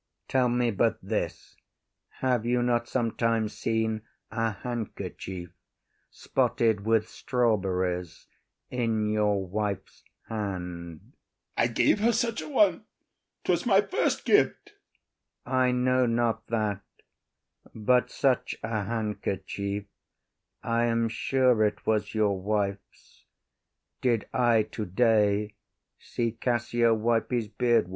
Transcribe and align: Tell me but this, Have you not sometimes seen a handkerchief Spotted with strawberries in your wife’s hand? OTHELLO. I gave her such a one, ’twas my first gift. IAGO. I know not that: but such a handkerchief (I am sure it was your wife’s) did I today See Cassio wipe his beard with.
Tell 0.27 0.49
me 0.49 0.71
but 0.71 0.97
this, 1.03 1.55
Have 2.21 2.43
you 2.43 2.63
not 2.63 2.87
sometimes 2.87 3.53
seen 3.55 4.01
a 4.31 4.49
handkerchief 4.49 5.51
Spotted 6.09 6.85
with 6.87 7.07
strawberries 7.07 8.25
in 8.71 9.05
your 9.07 9.45
wife’s 9.45 10.03
hand? 10.27 11.01
OTHELLO. 11.55 11.63
I 11.63 11.67
gave 11.71 11.99
her 11.99 12.11
such 12.13 12.41
a 12.41 12.49
one, 12.49 12.85
’twas 13.43 13.67
my 13.67 13.79
first 13.81 14.25
gift. 14.25 14.71
IAGO. 15.45 15.55
I 15.55 15.71
know 15.71 16.05
not 16.07 16.47
that: 16.47 16.81
but 17.75 18.09
such 18.09 18.55
a 18.63 18.85
handkerchief 18.85 19.85
(I 20.63 20.85
am 20.85 21.09
sure 21.09 21.63
it 21.63 21.85
was 21.85 22.15
your 22.15 22.41
wife’s) 22.41 23.25
did 24.01 24.27
I 24.33 24.63
today 24.63 25.53
See 25.99 26.31
Cassio 26.31 26.91
wipe 26.95 27.29
his 27.29 27.47
beard 27.49 27.85
with. 27.85 27.89